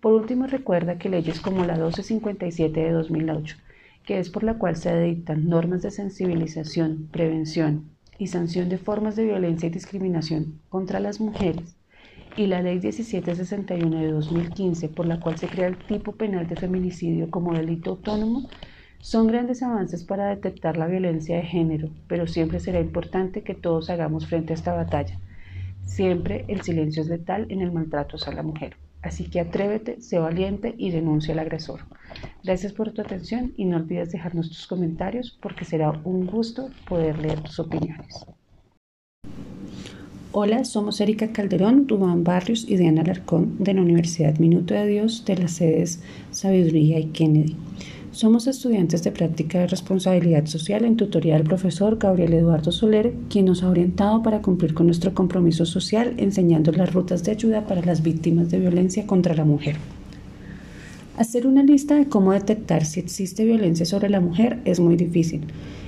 Por 0.01 0.11
último, 0.11 0.47
recuerda 0.47 0.97
que 0.97 1.09
leyes 1.09 1.39
como 1.39 1.63
la 1.63 1.75
1257 1.75 2.81
de 2.81 2.91
2008, 2.91 3.55
que 4.03 4.19
es 4.19 4.29
por 4.29 4.43
la 4.43 4.55
cual 4.55 4.75
se 4.75 4.99
dictan 4.99 5.47
normas 5.47 5.81
de 5.83 5.91
sensibilización, 5.91 7.07
prevención, 7.11 7.92
y 8.17 8.27
sanción 8.27 8.69
de 8.69 8.77
formas 8.77 9.15
de 9.15 9.25
violencia 9.25 9.67
y 9.67 9.71
discriminación 9.71 10.59
contra 10.69 10.99
las 10.99 11.19
mujeres, 11.19 11.75
y 12.35 12.47
la 12.47 12.61
Ley 12.61 12.79
1761 12.79 13.99
de 13.99 14.11
2015, 14.11 14.89
por 14.89 15.05
la 15.05 15.19
cual 15.19 15.37
se 15.37 15.47
crea 15.47 15.67
el 15.67 15.77
tipo 15.77 16.13
penal 16.13 16.47
de 16.47 16.55
feminicidio 16.55 17.29
como 17.29 17.53
delito 17.53 17.91
autónomo, 17.91 18.49
son 18.99 19.27
grandes 19.27 19.61
avances 19.61 20.03
para 20.03 20.29
detectar 20.29 20.77
la 20.77 20.87
violencia 20.87 21.35
de 21.35 21.43
género, 21.43 21.89
pero 22.07 22.25
siempre 22.25 22.59
será 22.59 22.79
importante 22.79 23.43
que 23.43 23.53
todos 23.53 23.89
hagamos 23.89 24.27
frente 24.27 24.53
a 24.53 24.55
esta 24.55 24.73
batalla. 24.73 25.19
Siempre 25.85 26.45
el 26.47 26.61
silencio 26.61 27.01
es 27.01 27.09
letal 27.09 27.45
en 27.49 27.61
el 27.61 27.71
maltrato 27.71 28.17
a 28.25 28.31
la 28.31 28.43
mujer. 28.43 28.77
Así 29.03 29.25
que 29.25 29.41
atrévete, 29.41 30.01
sé 30.01 30.17
valiente 30.17 30.73
y 30.77 30.91
denuncia 30.91 31.33
al 31.33 31.39
agresor. 31.39 31.81
Gracias 32.43 32.71
por 32.71 32.91
tu 32.91 33.01
atención 33.01 33.53
y 33.57 33.65
no 33.65 33.77
olvides 33.77 34.11
dejarnos 34.11 34.47
tus 34.47 34.65
comentarios 34.65 35.37
porque 35.41 35.65
será 35.65 35.91
un 36.05 36.25
gusto 36.25 36.69
poder 36.87 37.19
leer 37.19 37.41
tus 37.41 37.59
opiniones. 37.59 38.25
Hola, 40.31 40.63
somos 40.63 40.99
Erika 40.99 41.31
Calderón, 41.31 41.85
Dubán 41.85 42.23
Barrios 42.23 42.65
y 42.67 42.77
Diana 42.77 43.01
Alarcón 43.01 43.57
de 43.59 43.75
la 43.75 43.81
Universidad 43.81 44.39
Minuto 44.39 44.73
de 44.73 44.87
Dios 44.87 45.25
de 45.25 45.37
las 45.37 45.51
sedes 45.51 46.01
Sabiduría 46.31 46.97
y 46.97 47.05
Kennedy. 47.07 47.55
Somos 48.13 48.45
estudiantes 48.45 49.03
de 49.03 49.11
práctica 49.11 49.57
de 49.57 49.65
responsabilidad 49.65 50.45
social 50.45 50.85
en 50.85 50.97
tutoría 50.97 51.33
del 51.33 51.45
profesor 51.45 51.97
Gabriel 51.97 52.33
Eduardo 52.33 52.71
Soler, 52.71 53.11
quien 53.27 53.45
nos 53.45 53.63
ha 53.63 53.69
orientado 53.71 54.21
para 54.21 54.43
cumplir 54.43 54.75
con 54.75 54.85
nuestro 54.85 55.15
compromiso 55.15 55.65
social 55.65 56.13
enseñando 56.17 56.71
las 56.71 56.93
rutas 56.93 57.23
de 57.23 57.31
ayuda 57.31 57.65
para 57.65 57.81
las 57.81 58.03
víctimas 58.03 58.51
de 58.51 58.59
violencia 58.59 59.07
contra 59.07 59.33
la 59.33 59.45
mujer. 59.45 59.77
Hacer 61.17 61.47
una 61.47 61.63
lista 61.63 61.95
de 61.95 62.05
cómo 62.05 62.33
detectar 62.33 62.85
si 62.85 62.99
existe 62.99 63.45
violencia 63.45 63.83
sobre 63.83 64.11
la 64.11 64.21
mujer 64.21 64.59
es 64.63 64.79
muy 64.79 64.95
difícil. 64.95 65.41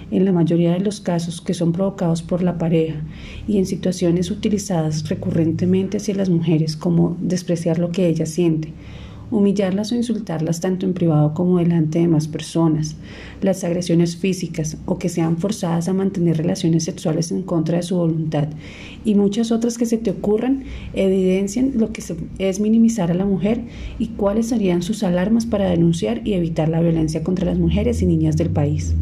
En 0.10 0.26
la 0.26 0.32
mayoría 0.32 0.74
de 0.74 0.80
los 0.80 1.02
casos 1.02 1.42
que 1.42 1.54
son 1.54 1.74
provocados 1.74 2.24
por 2.24 2.42
la 2.42 2.58
pareja 2.58 3.04
y 3.48 3.60
en 3.60 3.68
situaciones 3.68 4.32
utilizadas 4.32 5.08
recurrentemente 5.10 5.98
hacia 5.98 6.16
las 6.16 6.32
mujeres 6.32 6.76
como 6.76 7.18
despreciar 7.22 7.78
lo 7.78 7.92
que 7.92 8.08
ella 8.08 8.26
siente, 8.26 8.74
humillarlas 9.32 9.92
o 9.92 9.96
insultarlas 9.96 10.62
tanto 10.62 10.86
en 10.86 10.94
privado 10.94 11.34
como 11.34 11.60
delante 11.60 12.00
de 12.00 12.08
más 12.08 12.28
personas, 12.28 12.96
las 13.42 13.64
agresiones 13.64 14.18
físicas 14.18 14.78
o 14.86 14.98
que 14.98 15.10
sean 15.10 15.38
forzadas 15.38 15.88
a 15.88 15.94
mantener 15.94 16.38
relaciones 16.38 16.84
sexuales 16.84 17.32
en 17.32 17.44
contra 17.44 17.78
de 17.78 17.84
su 17.84 17.96
voluntad 17.96 18.48
y 19.06 19.16
muchas 19.16 19.52
otras 19.52 19.78
que 19.78 19.86
se 19.86 19.98
te 19.98 20.12
ocurran 20.12 20.64
evidencian 20.94 21.74
lo 21.76 21.92
que 21.92 22.04
es 22.40 22.60
minimizar 22.60 23.12
a 23.12 23.16
la 23.16 23.26
mujer 23.26 23.62
y 24.00 24.08
cuáles 24.10 24.48
serían 24.48 24.82
sus 24.82 25.04
alarmas 25.04 25.46
para 25.46 25.70
denunciar 25.70 26.22
y 26.28 26.34
evitar 26.34 26.70
la 26.70 26.82
violencia 26.82 27.24
contra 27.24 27.46
las 27.46 27.60
mujeres 27.60 28.02
y 28.02 28.06
niñas 28.08 28.36
del 28.36 28.50
país. 28.50 28.96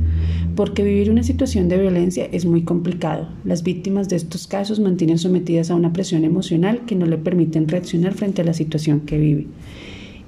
Porque 0.56 0.84
vivir 0.84 1.10
una 1.10 1.24
situación 1.24 1.68
de 1.68 1.80
violencia 1.80 2.28
es 2.32 2.46
muy 2.46 2.64
complicado. 2.64 3.28
Las 3.44 3.64
víctimas 3.64 4.10
de 4.10 4.18
estos 4.18 4.46
casos 4.46 4.80
mantienen 4.80 5.18
sometidas 5.18 5.72
a 5.72 5.76
una 5.76 5.94
presión 5.94 6.26
emocional 6.26 6.82
que 6.86 6.96
no 6.96 7.06
le 7.06 7.18
permiten 7.18 7.68
reaccionar 7.68 8.14
frente 8.14 8.42
a 8.42 8.46
la 8.46 8.54
situación 8.54 9.02
que 9.02 9.18
vive. 9.18 9.48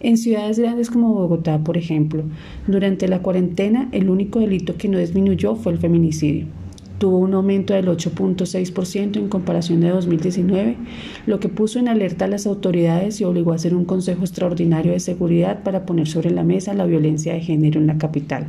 En 0.06 0.18
ciudades 0.18 0.60
grandes 0.60 0.92
como 0.92 1.16
Bogotá, 1.16 1.64
por 1.64 1.78
ejemplo, 1.78 2.26
durante 2.68 3.08
la 3.08 3.24
cuarentena 3.24 3.90
el 3.92 4.12
único 4.12 4.40
delito 4.40 4.78
que 4.78 4.88
no 4.88 5.00
disminuyó 5.00 5.56
fue 5.56 5.74
el 5.74 5.80
feminicidio. 5.80 6.46
Tuvo 7.00 7.18
un 7.18 7.34
aumento 7.34 7.74
del 7.74 7.88
8.6% 7.88 9.18
en 9.18 9.30
comparación 9.30 9.82
de 9.82 9.90
2019, 9.90 10.78
lo 11.26 11.40
que 11.40 11.50
puso 11.50 11.80
en 11.80 11.88
alerta 11.88 12.26
a 12.26 12.28
las 12.28 12.46
autoridades 12.46 13.20
y 13.20 13.24
obligó 13.24 13.52
a 13.52 13.56
hacer 13.56 13.74
un 13.74 13.84
Consejo 13.84 14.22
Extraordinario 14.22 14.92
de 14.92 15.00
Seguridad 15.00 15.64
para 15.64 15.88
poner 15.88 16.08
sobre 16.08 16.30
la 16.30 16.44
mesa 16.44 16.76
la 16.76 16.86
violencia 16.86 17.34
de 17.34 17.42
género 17.42 17.80
en 17.80 17.88
la 17.88 17.98
capital. 17.98 18.46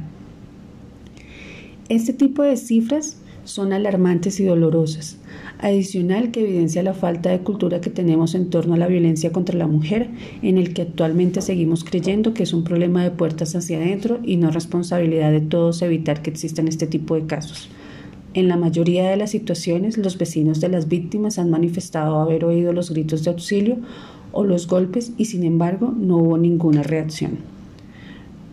Este 1.88 2.12
tipo 2.12 2.42
de 2.42 2.58
cifras 2.58 3.16
son 3.44 3.72
alarmantes 3.72 4.40
y 4.40 4.44
dolorosas, 4.44 5.18
adicional 5.58 6.30
que 6.30 6.40
evidencia 6.40 6.82
la 6.82 6.94
falta 6.94 7.30
de 7.30 7.40
cultura 7.40 7.80
que 7.80 7.90
tenemos 7.90 8.34
en 8.34 8.50
torno 8.50 8.75
a 8.75 8.78
la 8.78 8.86
violencia 8.86 9.32
contra 9.32 9.56
la 9.56 9.66
mujer, 9.66 10.08
en 10.42 10.58
el 10.58 10.75
que 10.75 10.82
actualmente 10.82 11.40
seguimos 11.42 11.84
creyendo 11.84 12.34
que 12.34 12.42
es 12.42 12.52
un 12.52 12.64
problema 12.64 13.02
de 13.02 13.10
puertas 13.10 13.54
hacia 13.56 13.78
adentro 13.78 14.20
y 14.22 14.36
no 14.36 14.50
responsabilidad 14.50 15.32
de 15.32 15.40
todos 15.40 15.82
evitar 15.82 16.22
que 16.22 16.30
existan 16.30 16.68
este 16.68 16.86
tipo 16.86 17.14
de 17.14 17.26
casos. 17.26 17.68
En 18.34 18.48
la 18.48 18.56
mayoría 18.56 19.08
de 19.08 19.16
las 19.16 19.30
situaciones, 19.30 19.96
los 19.96 20.18
vecinos 20.18 20.60
de 20.60 20.68
las 20.68 20.88
víctimas 20.88 21.38
han 21.38 21.50
manifestado 21.50 22.20
haber 22.20 22.44
oído 22.44 22.75
los 22.75 22.90
gritos 22.90 23.25
de 23.25 23.30
auxilio 23.30 23.78
o 24.32 24.44
los 24.44 24.66
golpes 24.66 25.12
y 25.16 25.25
sin 25.25 25.42
embargo 25.42 25.94
no 25.96 26.18
hubo 26.18 26.36
ninguna 26.36 26.82
reacción. 26.82 27.38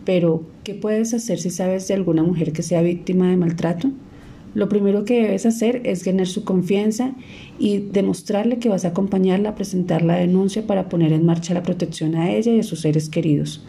Pero, 0.06 0.42
¿qué 0.64 0.74
puedes 0.74 1.12
hacer 1.12 1.38
si 1.38 1.50
sabes 1.50 1.86
de 1.88 1.94
alguna 1.94 2.22
mujer 2.22 2.52
que 2.52 2.62
sea 2.62 2.80
víctima 2.80 3.28
de 3.28 3.36
maltrato? 3.36 3.90
Lo 4.54 4.68
primero 4.68 5.04
que 5.04 5.20
debes 5.20 5.46
hacer 5.46 5.82
es 5.84 6.04
ganar 6.04 6.28
su 6.28 6.44
confianza 6.44 7.14
y 7.58 7.78
demostrarle 7.78 8.58
que 8.58 8.68
vas 8.68 8.84
a 8.84 8.88
acompañarla 8.88 9.50
a 9.50 9.54
presentar 9.56 10.02
la 10.02 10.14
denuncia 10.14 10.64
para 10.64 10.88
poner 10.88 11.12
en 11.12 11.26
marcha 11.26 11.54
la 11.54 11.64
protección 11.64 12.14
a 12.14 12.30
ella 12.30 12.52
y 12.52 12.60
a 12.60 12.62
sus 12.62 12.82
seres 12.82 13.08
queridos, 13.08 13.64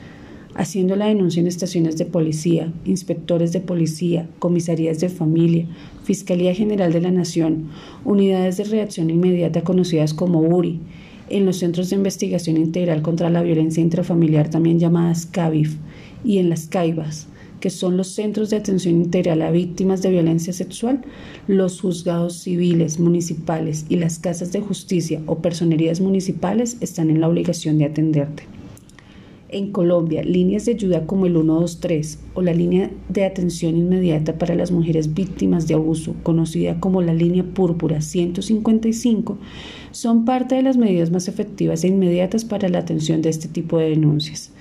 haciendo 0.53 0.95
la 0.95 1.07
denuncia 1.07 1.41
en 1.41 1.47
estaciones 1.47 1.97
de 1.97 2.05
policía, 2.05 2.71
inspectores 2.85 3.51
de 3.51 3.61
policía, 3.61 4.29
comisarías 4.37 4.99
de 4.99 5.09
familia, 5.09 5.65
Fiscalía 6.03 6.53
General 6.53 6.93
de 6.93 7.01
la 7.01 7.11
Nación, 7.11 7.69
unidades 8.03 8.57
de 8.57 8.65
reacción 8.65 9.09
inmediata 9.09 9.63
conocidas 9.63 10.13
como 10.13 10.41
URI, 10.41 10.81
en 11.29 11.47
los 11.47 11.57
Centros 11.57 11.89
de 11.89 11.95
Investigación 11.95 12.57
Integral 12.57 13.01
contra 13.01 13.31
la 13.31 13.41
Violencia 13.41 13.81
Intrafamiliar, 13.81 14.51
también 14.51 14.77
llamadas 14.79 15.25
CAVIF, 15.25 15.77
y 16.23 16.37
en 16.37 16.49
las 16.49 16.67
CAIBAS 16.67 17.27
que 17.65 17.71
son 17.71 17.97
los 17.97 18.09
Centros 18.09 18.51
de 18.51 18.57
Atención 18.57 18.93
Integral 18.93 19.41
a 19.41 19.49
Víctimas 19.49 20.03
de 20.03 20.11
Violencia 20.11 20.53
Sexual, 20.53 21.01
los 21.47 21.81
juzgados 21.81 22.35
civiles, 22.35 22.99
municipales 22.99 23.87
y 23.89 23.95
las 23.95 24.19
casas 24.19 24.51
de 24.51 24.61
justicia 24.61 25.23
o 25.25 25.39
personerías 25.39 25.99
municipales 25.99 26.77
están 26.81 27.09
en 27.09 27.21
la 27.21 27.27
obligación 27.27 27.79
de 27.79 27.85
atenderte. 27.85 28.43
En 29.49 29.71
Colombia, 29.71 30.21
líneas 30.23 30.65
de 30.65 30.73
ayuda 30.73 31.07
como 31.07 31.25
el 31.25 31.33
123 31.33 32.19
o 32.35 32.43
la 32.43 32.53
línea 32.53 32.91
de 33.09 33.25
atención 33.25 33.75
inmediata 33.75 34.37
para 34.37 34.53
las 34.53 34.69
mujeres 34.69 35.15
víctimas 35.15 35.67
de 35.67 35.73
abuso, 35.73 36.13
conocida 36.21 36.79
como 36.79 37.01
la 37.01 37.15
línea 37.15 37.43
púrpura 37.43 37.99
155, 37.99 39.39
son 39.89 40.23
parte 40.23 40.53
de 40.53 40.61
las 40.61 40.77
medidas 40.77 41.09
más 41.09 41.27
efectivas 41.27 41.83
e 41.83 41.87
inmediatas 41.87 42.45
para 42.45 42.69
la 42.69 42.77
atención 42.77 43.23
de 43.23 43.29
este 43.29 43.47
tipo 43.47 43.79
de 43.79 43.89
denuncias. 43.89 44.51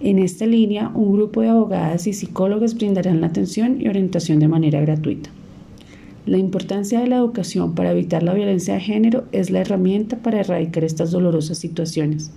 En 0.00 0.18
esta 0.18 0.44
línea, 0.44 0.90
un 0.94 1.12
grupo 1.12 1.40
de 1.40 1.48
abogadas 1.48 2.06
y 2.06 2.12
psicólogas 2.12 2.74
brindarán 2.74 3.22
la 3.22 3.28
atención 3.28 3.80
y 3.80 3.88
orientación 3.88 4.40
de 4.40 4.48
manera 4.48 4.80
gratuita. 4.82 5.30
La 6.26 6.36
importancia 6.36 7.00
de 7.00 7.06
la 7.06 7.16
educación 7.16 7.74
para 7.74 7.92
evitar 7.92 8.22
la 8.22 8.34
violencia 8.34 8.74
de 8.74 8.80
género 8.80 9.24
es 9.32 9.50
la 9.50 9.60
herramienta 9.60 10.18
para 10.18 10.40
erradicar 10.40 10.84
estas 10.84 11.12
dolorosas 11.12 11.56
situaciones. 11.56 12.30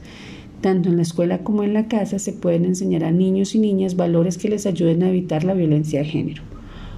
Tanto 0.62 0.90
en 0.90 0.96
la 0.96 1.02
escuela 1.02 1.40
como 1.40 1.64
en 1.64 1.74
la 1.74 1.88
casa 1.88 2.18
se 2.18 2.32
pueden 2.32 2.66
enseñar 2.66 3.04
a 3.04 3.12
niños 3.12 3.56
y 3.56 3.60
niñas 3.60 3.96
valores 3.96 4.38
que 4.38 4.50
les 4.50 4.66
ayuden 4.66 5.04
a 5.04 5.10
evitar 5.10 5.44
la 5.44 5.54
violencia 5.54 6.00
de 6.00 6.06
género. 6.06 6.44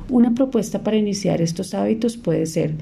Una 0.10 0.36
propuesta 0.36 0.84
para 0.84 0.98
iniciar 0.98 1.42
estos 1.42 1.74
hábitos 1.74 2.18
puede 2.18 2.46
ser 2.46 2.76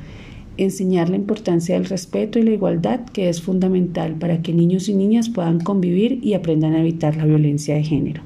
enseñar 0.64 1.10
la 1.10 1.16
importancia 1.16 1.76
del 1.76 1.86
respeto 1.86 2.38
y 2.38 2.44
la 2.44 2.52
igualdad, 2.52 3.02
que 3.14 3.30
es 3.30 3.42
fundamental 3.42 4.16
para 4.16 4.42
que 4.42 4.54
niños 4.54 4.90
y 4.90 4.94
niñas 4.94 5.30
puedan 5.30 5.60
convivir 5.60 6.20
y 6.22 6.34
aprendan 6.34 6.74
a 6.74 6.82
evitar 6.82 7.16
la 7.16 7.26
violencia 7.26 7.76
de 7.76 7.84
género. 7.84 8.22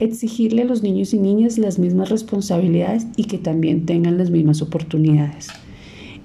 Exigirle 0.00 0.62
a 0.62 0.64
los 0.64 0.82
niños 0.82 1.12
y 1.12 1.18
niñas 1.18 1.58
las 1.58 1.78
mismas 1.78 2.10
responsabilidades 2.10 3.06
y 3.16 3.24
que 3.24 3.38
también 3.38 3.86
tengan 3.86 4.18
las 4.18 4.30
mismas 4.30 4.62
oportunidades. 4.62 5.48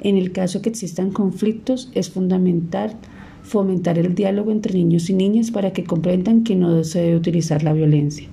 En 0.02 0.16
el 0.16 0.32
caso 0.32 0.62
que 0.62 0.70
existan 0.70 1.12
conflictos, 1.12 1.92
es 1.94 2.10
fundamental 2.10 2.96
fomentar 3.44 3.98
el 3.98 4.16
diálogo 4.16 4.52
entre 4.52 4.74
niños 4.74 5.10
y 5.10 5.14
niñas 5.14 5.52
para 5.52 5.74
que 5.74 5.84
comprendan 5.84 6.44
que 6.44 6.56
no 6.56 6.84
se 6.84 7.02
debe 7.02 7.18
utilizar 7.18 7.64
la 7.64 7.74
violencia. 7.74 8.28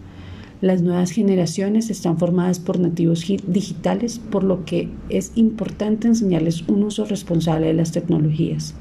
Las 0.62 0.80
nuevas 0.80 1.10
generaciones 1.10 1.90
están 1.90 2.16
formadas 2.16 2.60
por 2.60 2.80
nativos 2.80 3.26
digitales, 3.46 4.18
por 4.18 4.42
lo 4.42 4.64
que 4.64 4.88
es 5.10 5.32
importante 5.34 6.08
enseñarles 6.08 6.66
un 6.66 6.82
uso 6.82 7.04
responsable 7.04 7.66
de 7.66 7.74
las 7.74 7.92
tecnologías. 7.92 8.74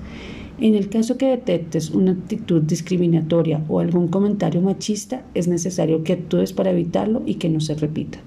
En 0.58 0.76
el 0.76 0.88
caso 0.88 1.18
que 1.18 1.26
detectes 1.28 1.90
una 1.90 2.14
actitud 2.14 2.62
discriminatoria 2.62 3.62
o 3.68 3.82
algún 3.82 4.08
comentario 4.08 4.62
machista, 4.62 5.26
es 5.34 5.50
necesario 5.50 6.04
que 6.06 6.14
actúes 6.14 6.54
para 6.54 6.72
evitarlo 6.72 7.24
y 7.26 7.36
que 7.36 7.50
no 7.50 7.60
se 7.60 7.76
repita. 7.76 8.20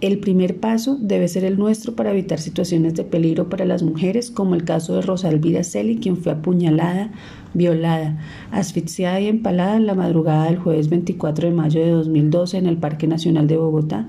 El 0.00 0.20
primer 0.20 0.60
paso 0.60 0.96
debe 1.00 1.26
ser 1.26 1.42
el 1.42 1.58
nuestro 1.58 1.96
para 1.96 2.12
evitar 2.12 2.38
situaciones 2.38 2.94
de 2.94 3.02
peligro 3.02 3.48
para 3.48 3.64
las 3.64 3.82
mujeres, 3.82 4.30
como 4.30 4.54
el 4.54 4.62
caso 4.62 4.94
de 4.94 5.02
Rosa 5.02 5.28
Elvira 5.28 5.64
Celi, 5.64 5.96
quien 5.96 6.16
fue 6.16 6.30
apuñalada, 6.30 7.10
violada, 7.52 8.16
asfixiada 8.52 9.18
y 9.18 9.26
empalada 9.26 9.76
en 9.76 9.86
la 9.86 9.96
madrugada 9.96 10.44
del 10.44 10.58
jueves 10.58 10.88
24 10.88 11.48
de 11.48 11.54
mayo 11.54 11.80
de 11.80 11.90
2012 11.90 12.58
en 12.58 12.66
el 12.66 12.76
Parque 12.76 13.08
Nacional 13.08 13.48
de 13.48 13.56
Bogotá, 13.56 14.08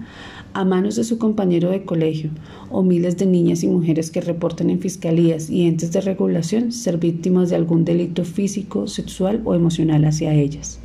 a 0.53 0.63
manos 0.63 0.95
de 0.95 1.03
su 1.03 1.17
compañero 1.17 1.71
de 1.71 1.83
colegio, 1.85 2.29
o 2.69 2.83
miles 2.83 3.17
de 3.17 3.25
niñas 3.25 3.63
y 3.63 3.67
mujeres 3.67 4.11
que 4.11 4.21
reportan 4.21 4.69
en 4.69 4.79
fiscalías 4.79 5.49
y 5.49 5.65
entes 5.65 5.91
de 5.91 6.01
regulación 6.01 6.71
ser 6.71 6.99
víctimas 6.99 7.49
de 7.49 7.55
algún 7.55 7.83
delito 7.83 8.25
físico, 8.25 8.85
sexual 8.85 9.41
o 9.43 9.55
emocional 9.55 10.05
hacia 10.05 10.35
ellas. 10.35 10.79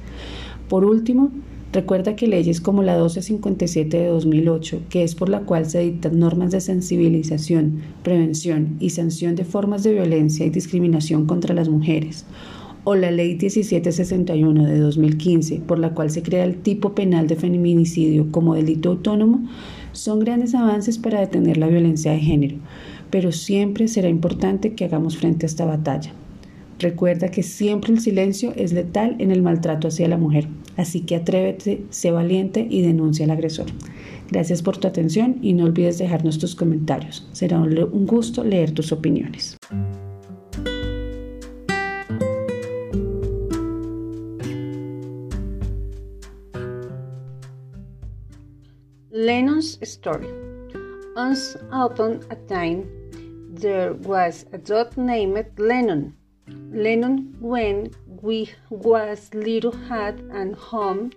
Por 0.70 0.86
último, 0.86 1.30
Recuerda 1.74 2.14
que 2.14 2.28
leyes 2.28 2.60
como 2.60 2.84
la 2.84 2.92
1257 2.92 3.98
de 3.98 4.06
2008, 4.06 4.82
que 4.88 5.02
es 5.02 5.16
por 5.16 5.28
la 5.28 5.40
cual 5.40 5.66
se 5.66 5.80
dictan 5.80 6.20
normas 6.20 6.52
de 6.52 6.60
sensibilización, 6.60 7.80
prevención 8.04 8.76
y 8.78 8.90
sanción 8.90 9.34
de 9.34 9.44
formas 9.44 9.82
de 9.82 9.92
violencia 9.92 10.46
y 10.46 10.50
discriminación 10.50 11.26
contra 11.26 11.52
las 11.52 11.68
mujeres, 11.68 12.26
o 12.84 12.94
la 12.94 13.10
Ley 13.10 13.30
1761 13.30 14.66
de 14.66 14.78
2015, 14.78 15.62
por 15.66 15.80
la 15.80 15.94
cual 15.94 16.12
se 16.12 16.22
crea 16.22 16.44
el 16.44 16.58
tipo 16.58 16.94
penal 16.94 17.26
de 17.26 17.34
feminicidio 17.34 18.30
como 18.30 18.54
delito 18.54 18.90
autónomo, 18.90 19.44
son 19.90 20.20
grandes 20.20 20.54
avances 20.54 20.96
para 20.96 21.18
detener 21.18 21.56
la 21.56 21.66
violencia 21.66 22.12
de 22.12 22.20
género, 22.20 22.56
pero 23.10 23.32
siempre 23.32 23.88
será 23.88 24.08
importante 24.08 24.74
que 24.74 24.84
hagamos 24.84 25.16
frente 25.16 25.44
a 25.44 25.48
esta 25.48 25.64
batalla. 25.64 26.12
Recuerda 26.78 27.32
que 27.32 27.42
siempre 27.42 27.92
el 27.92 27.98
silencio 27.98 28.52
es 28.54 28.72
letal 28.72 29.16
en 29.18 29.32
el 29.32 29.42
maltrato 29.42 29.88
hacia 29.88 30.06
la 30.06 30.18
mujer. 30.18 30.46
Así 30.76 31.00
que 31.00 31.16
atrévete, 31.16 31.84
sé 31.90 32.10
valiente 32.10 32.66
y 32.68 32.82
denuncia 32.82 33.24
al 33.24 33.30
agresor. 33.30 33.66
Gracias 34.30 34.62
por 34.62 34.76
tu 34.78 34.88
atención 34.88 35.38
y 35.42 35.52
no 35.52 35.64
olvides 35.64 35.98
dejarnos 35.98 36.38
tus 36.38 36.54
comentarios. 36.54 37.28
Será 37.32 37.60
un 37.60 38.06
gusto 38.06 38.42
leer 38.42 38.72
tus 38.72 38.92
opiniones. 38.92 39.56
Lennon's 49.10 49.78
story. 49.82 50.26
Once 51.16 51.56
upon 51.70 52.20
a 52.30 52.36
time, 52.48 52.84
there 53.54 53.92
was 54.02 54.44
a 54.52 54.58
dog 54.58 54.96
named 54.96 55.46
Lennon. 55.56 56.14
Lennon, 56.72 57.32
when 57.40 57.90
we 58.24 58.50
was 58.70 59.32
little, 59.34 59.76
had 59.90 60.18
and 60.32 60.54
home 60.54 61.10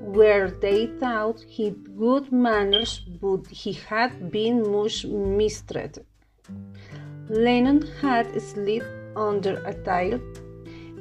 where 0.00 0.50
they 0.50 0.86
thought 0.98 1.40
he 1.46 1.70
good 1.70 2.32
manners, 2.32 2.98
but 3.20 3.46
he 3.46 3.72
had 3.72 4.30
been 4.32 4.56
much 4.72 5.04
mistreated. 5.04 6.04
Lennon 7.28 7.82
had 8.00 8.26
slept 8.42 8.86
under 9.16 9.54
a 9.64 9.74
tile. 9.84 10.20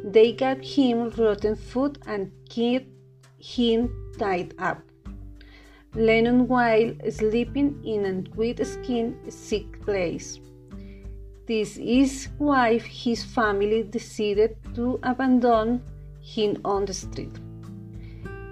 They 0.04 0.32
gave 0.32 0.62
him 0.62 1.10
rotten 1.18 1.56
food 1.56 1.98
and 2.06 2.32
kept 2.48 2.88
him 3.40 3.80
tied 4.20 4.54
up. 4.60 4.82
Lennon, 5.96 6.48
while 6.48 6.94
sleeping 7.10 7.70
in 7.84 8.06
a 8.06 8.16
wet 8.38 8.66
skin 8.68 9.18
sick 9.30 9.82
place, 9.82 10.40
this 11.48 11.78
is 11.78 12.30
why 12.38 12.78
his 12.78 13.24
family 13.24 13.84
decided 13.84 14.58
to 14.74 15.00
abandon 15.04 15.82
him 16.22 16.58
on 16.66 16.86
the 16.86 16.94
street. 16.94 17.38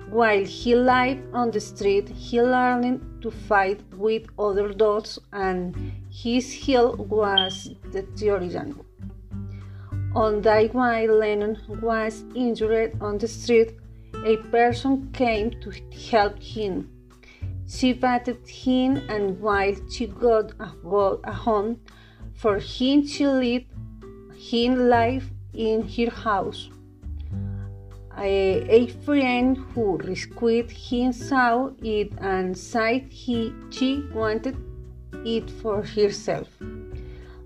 While 0.10 0.46
he 0.46 0.76
lived 0.76 1.24
on 1.34 1.50
the 1.50 1.60
street, 1.60 2.08
he 2.10 2.40
learned 2.40 3.02
to 3.24 3.32
fight 3.32 3.82
with 3.98 4.28
other 4.38 4.72
dogs 4.72 5.18
and 5.32 5.76
his 6.12 6.54
health 6.66 7.00
was 7.00 7.72
deteriorating. 7.92 8.76
On 10.16 10.42
that 10.42 10.76
while 10.76 11.18
Lennon 11.18 11.58
was 11.82 12.24
injured 12.36 12.96
on 13.02 13.18
the 13.18 13.28
street, 13.28 13.72
a 14.24 14.38
person 14.52 15.10
came 15.14 15.50
to 15.62 15.72
help 16.12 16.38
him. 16.40 16.90
She 17.68 17.94
batted 17.94 18.48
him 18.48 18.98
and 19.10 19.40
while 19.42 19.74
she 19.90 20.06
got 20.06 20.52
a, 20.60 20.70
a 21.24 21.34
home, 21.34 21.80
for 22.34 22.60
him 22.60 23.08
to 23.08 23.32
lead 23.32 23.68
him 24.36 24.90
life 24.90 25.30
in 25.54 25.88
her 25.88 26.10
house. 26.10 26.70
A, 28.18 28.62
a 28.70 28.88
friend 28.88 29.58
who 29.74 29.98
rescued 29.98 30.70
him 30.70 31.14
saw 31.14 31.72
it 31.82 32.12
and 32.20 32.56
said 32.58 33.12
he, 33.12 33.54
she 33.72 34.08
wanted 34.14 34.56
it 35.26 35.50
for 35.50 35.84
herself. 35.84 36.48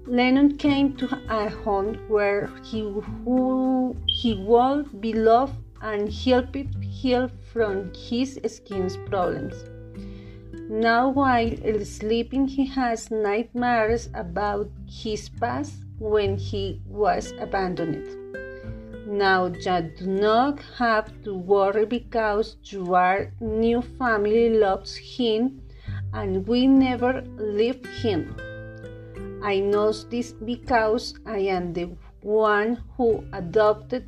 Lennon 0.05 0.57
came 0.57 0.95
to 0.97 1.07
a 1.29 1.49
home 1.49 1.95
where 2.07 2.49
he, 2.63 2.81
who, 3.23 3.95
he 4.07 4.33
would 4.35 5.01
be 5.01 5.13
loved 5.13 5.55
and 5.81 6.11
helped 6.11 6.55
heal 6.81 7.29
from 7.51 7.91
his 7.93 8.39
skin's 8.45 8.97
problems. 8.97 9.55
Now, 10.69 11.09
while 11.09 11.55
sleeping, 11.85 12.47
he 12.47 12.65
has 12.65 13.09
nightmares 13.09 14.09
about 14.13 14.69
his 14.85 15.29
past 15.29 15.75
when 15.97 16.37
he 16.37 16.81
was 16.85 17.33
abandoned. 17.39 18.05
Now, 19.07 19.45
you 19.45 19.91
do 19.97 20.05
not 20.05 20.59
have 20.77 21.23
to 21.23 21.33
worry 21.33 21.85
because 21.85 22.57
your 22.65 23.31
new 23.39 23.81
family 23.81 24.49
loves 24.49 24.97
him 24.97 25.61
and 26.13 26.45
we 26.45 26.67
never 26.67 27.23
leave 27.37 27.85
him. 28.03 28.35
I 29.41 29.59
know 29.59 29.93
this 29.93 30.33
because 30.33 31.13
I 31.25 31.39
am 31.47 31.71
the 31.71 31.95
one 32.21 32.83
who 32.97 33.23
adopted 33.31 34.05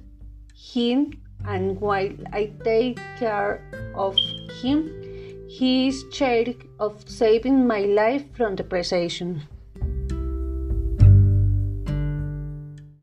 him, 0.54 1.13
and 1.45 1.80
while 1.80 2.12
I 2.34 2.52
take 2.65 3.00
care 3.17 3.63
of 3.95 4.17
him, 4.62 4.99
he 5.50 5.88
is 5.88 6.06
charity 6.12 6.70
of 6.80 7.10
saving 7.10 7.66
my 7.66 7.80
life 7.80 8.24
from 8.36 8.56
deprivation. 8.56 9.42